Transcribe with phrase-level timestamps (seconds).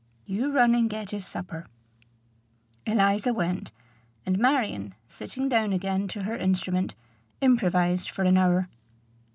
[0.25, 1.67] "You run and get his supper."
[2.87, 3.71] Eliza went;
[4.25, 6.95] and Marion, sitting down again to her instrument,
[7.39, 8.67] improvised for an hour.